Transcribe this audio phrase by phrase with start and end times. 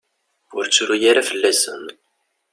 [0.55, 1.83] Ur ttru ara fell-asen.